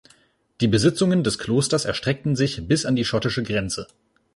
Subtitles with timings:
[0.61, 3.85] Die Besitzungen des Klosters erstreckten sich bis an die schottische Grenze.